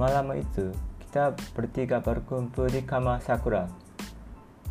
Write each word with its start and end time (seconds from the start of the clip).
Malam 0.00 0.32
itu, 0.32 0.72
kita 1.04 1.36
bertiga 1.52 2.00
berkumpul 2.00 2.72
di 2.72 2.80
kamar 2.80 3.20
Sakura. 3.20 3.68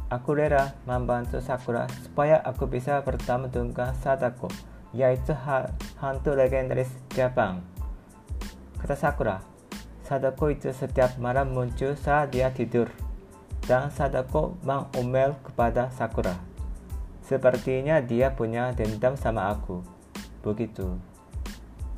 Aku 0.09 0.33
rela 0.33 0.73
membantu 0.89 1.37
Sakura 1.37 1.85
supaya 2.01 2.41
aku 2.41 2.65
bisa 2.65 2.97
bertemu 3.05 3.45
dengan 3.45 3.93
Sadako, 4.01 4.49
yaitu 4.89 5.37
hantu 6.01 6.33
legendaris 6.33 6.89
Jepang. 7.13 7.61
Kata 8.81 8.97
Sakura, 8.97 9.37
Sadako 10.01 10.49
itu 10.49 10.73
setiap 10.73 11.13
malam 11.21 11.53
muncul 11.53 11.93
saat 11.93 12.33
dia 12.33 12.49
tidur, 12.49 12.89
dan 13.69 13.93
Sadako 13.93 14.57
mengomel 14.65 15.37
kepada 15.45 15.93
Sakura. 15.93 16.41
Sepertinya 17.21 18.01
dia 18.01 18.33
punya 18.33 18.73
dendam 18.73 19.13
sama 19.13 19.53
aku. 19.53 19.85
Begitu. 20.41 20.97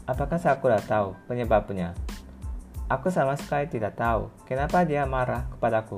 Apakah 0.04 0.36
Sakura 0.36 0.84
tahu 0.84 1.16
penyebabnya? 1.32 1.96
Aku 2.92 3.08
sama 3.08 3.40
sekali 3.40 3.72
tidak 3.72 3.96
tahu 3.96 4.28
kenapa 4.44 4.84
dia 4.84 5.08
marah 5.08 5.48
kepadaku. 5.56 5.96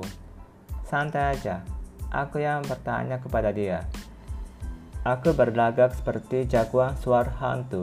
Santai 0.86 1.34
aja, 1.34 1.66
aku 2.06 2.38
yang 2.38 2.62
bertanya 2.62 3.18
kepada 3.18 3.50
dia. 3.50 3.82
Aku 5.02 5.34
berlagak 5.34 5.90
seperti 5.98 6.46
jagoan 6.46 6.94
suara 6.94 7.34
hantu. 7.42 7.82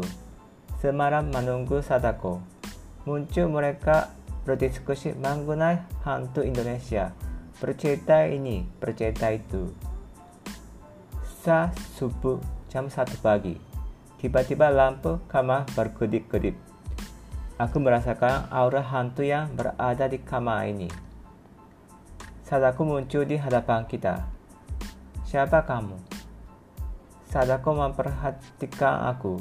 Semalam 0.79 1.27
menunggu 1.27 1.83
Sadako. 1.83 2.39
Muncul 3.03 3.51
mereka 3.51 4.15
berdiskusi 4.47 5.11
mengenai 5.19 5.83
hantu 6.07 6.41
Indonesia. 6.47 7.11
Bercerita 7.59 8.25
ini, 8.25 8.63
bercerita 8.79 9.27
itu. 9.29 9.75
Sa 11.43 11.69
subuh 11.99 12.39
jam 12.71 12.87
1 12.87 13.21
pagi. 13.21 13.59
Tiba-tiba 14.17 14.71
lampu 14.71 15.19
kamar 15.27 15.67
berkedip-kedip. 15.75 16.55
Aku 17.61 17.77
merasakan 17.77 18.49
aura 18.49 18.81
hantu 18.81 19.21
yang 19.21 19.53
berada 19.53 20.09
di 20.09 20.17
kamar 20.17 20.65
ini. 20.65 20.89
Saat 22.41 22.73
aku 22.73 22.81
muncul 22.81 23.21
di 23.21 23.37
hadapan 23.37 23.85
kita. 23.85 24.25
Siapa 25.29 25.61
kamu? 25.69 25.93
Saat 27.29 27.53
aku 27.53 27.69
memperhatikan 27.77 29.05
aku. 29.13 29.37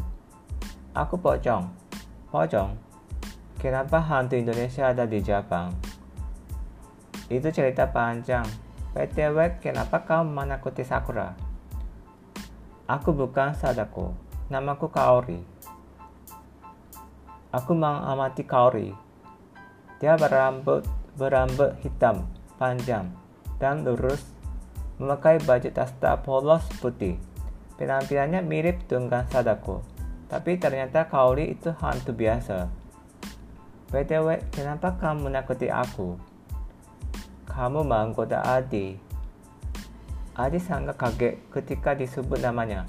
Aku 0.93 1.17
pocong. 1.17 1.73
Pocong? 2.29 2.77
Kenapa 3.57 4.05
hantu 4.05 4.37
Indonesia 4.37 4.93
ada 4.93 5.09
di 5.09 5.25
Jepang? 5.25 5.73
Itu 7.33 7.49
cerita 7.49 7.89
panjang. 7.89 8.45
PTW, 8.93 9.65
kenapa 9.65 10.05
kau 10.05 10.29
menakuti 10.29 10.85
Sakura? 10.85 11.33
Aku 12.85 13.17
bukan 13.17 13.57
Sadako. 13.57 14.13
Namaku 14.53 14.93
Kaori. 14.93 15.60
Aku 17.51 17.75
mengamati 17.75 18.47
Kaori. 18.47 18.95
Dia 19.99 20.15
berambut 20.15 20.87
berambut 21.19 21.75
hitam, 21.83 22.31
panjang, 22.57 23.11
dan 23.59 23.83
lurus, 23.83 24.23
memakai 25.03 25.43
baju 25.43 25.69
tasta 25.75 26.15
polos 26.23 26.63
putih. 26.79 27.19
Penampilannya 27.75 28.45
mirip 28.47 28.87
dengan 28.87 29.27
Sadako, 29.27 29.83
tapi 30.31 30.63
ternyata 30.63 31.11
Kaori 31.11 31.51
itu 31.51 31.75
hantu 31.75 32.15
biasa. 32.15 32.71
BTW, 33.91 34.55
kenapa 34.55 34.95
kamu 34.95 35.27
menakuti 35.27 35.67
aku? 35.67 36.15
Kamu 37.51 37.83
menggoda 37.83 38.47
Adi. 38.47 38.95
Adi 40.39 40.59
sangat 40.63 40.95
kaget 40.95 41.43
ketika 41.51 41.99
disebut 41.99 42.39
namanya. 42.39 42.87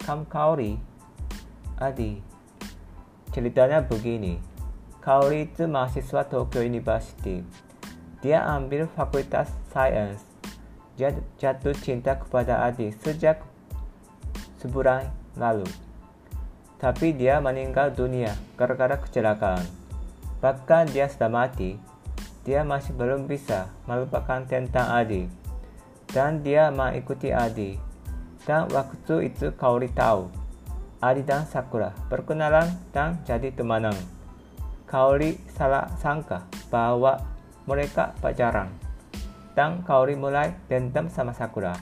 Kamu 0.00 0.24
Kaori? 0.24 0.80
Adi, 1.76 2.33
Ceritanya 3.34 3.82
begini, 3.82 4.38
Kaori 5.02 5.50
itu 5.50 5.66
mahasiswa 5.66 6.22
Tokyo 6.22 6.62
University. 6.62 7.42
Dia 8.22 8.46
ambil 8.46 8.86
fakultas 8.86 9.50
Science. 9.74 10.22
Dia 10.94 11.10
jatuh 11.34 11.74
cinta 11.74 12.14
kepada 12.14 12.62
Adi 12.62 12.94
sejak 12.94 13.42
sebulan 14.62 15.10
lalu. 15.34 15.66
Tapi 16.78 17.10
dia 17.10 17.42
meninggal 17.42 17.90
dunia 17.90 18.38
gara-gara 18.54 18.94
kecelakaan. 19.02 19.66
Bahkan 20.38 20.94
dia 20.94 21.10
sudah 21.10 21.26
mati, 21.26 21.74
dia 22.46 22.62
masih 22.62 22.94
belum 22.94 23.26
bisa 23.26 23.66
melupakan 23.90 24.46
tentang 24.46 24.86
Adi. 24.94 25.26
Dan 26.06 26.46
dia 26.46 26.70
mengikuti 26.70 27.34
Adi. 27.34 27.82
Dan 28.46 28.70
waktu 28.70 29.34
itu 29.34 29.50
Kaori 29.58 29.90
tahu 29.90 30.43
Adi 31.04 31.20
dan 31.20 31.44
Sakura 31.44 31.92
berkenalan 32.08 32.64
dan 32.88 33.20
jadi 33.28 33.52
temanan. 33.52 33.92
Kaori 34.88 35.36
salah 35.52 35.92
sangka 36.00 36.48
bahwa 36.72 37.20
mereka 37.68 38.16
pacaran, 38.24 38.72
dan 39.52 39.84
Kaori 39.84 40.16
mulai 40.16 40.56
dendam 40.64 41.12
sama 41.12 41.36
Sakura. 41.36 41.76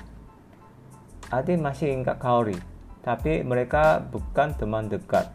Adi 1.31 1.55
masih 1.55 1.94
ingat 1.94 2.19
Kaori, 2.19 2.59
tapi 3.06 3.47
mereka 3.47 4.03
bukan 4.03 4.59
teman 4.59 4.91
dekat. 4.91 5.31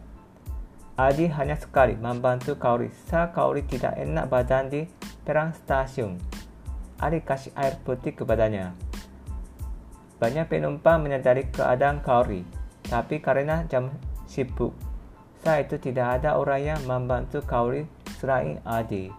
Adi 1.00 1.32
hanya 1.32 1.56
sekali 1.56 1.96
membantu 1.96 2.60
Kaori 2.60 2.92
saat 3.08 3.32
Kaori 3.32 3.64
tidak 3.64 3.96
enak 3.96 4.28
badan 4.28 4.68
di 4.68 4.84
perang 5.24 5.56
stasiun. 5.56 6.20
Adi 7.00 7.24
kasih 7.24 7.56
air 7.56 7.80
putih 7.80 8.12
kepadanya. 8.12 8.76
Banyak 10.20 10.44
penumpang 10.44 11.00
menyadari 11.00 11.48
keadaan 11.48 12.04
Kaori 12.04 12.57
tapi 12.88 13.20
karena 13.20 13.68
jam 13.68 13.92
sibuk, 14.24 14.72
saat 15.44 15.68
itu 15.68 15.76
tidak 15.78 16.20
ada 16.20 16.40
orang 16.40 16.60
yang 16.74 16.80
membantu 16.88 17.44
Kauri 17.44 17.86
selain 18.18 18.58
Adi. 18.66 19.12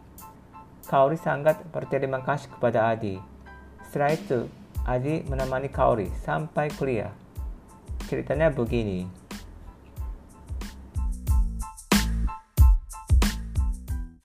Kauri 0.89 1.15
sangat 1.15 1.61
berterima 1.69 2.19
kasih 2.25 2.49
kepada 2.49 2.91
Adi. 2.91 3.21
Setelah 3.85 4.11
itu, 4.17 4.39
Adi 4.83 5.21
menemani 5.29 5.69
Kauri 5.69 6.09
sampai 6.25 6.73
kuliah. 6.73 7.13
Ceritanya 8.09 8.49
begini. 8.49 9.05